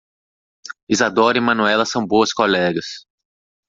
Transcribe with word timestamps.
Isadora 0.89 1.37
e 1.37 1.41
Manuela 1.41 1.85
são 1.85 2.07
boas 2.07 2.33
colegas. 2.33 3.05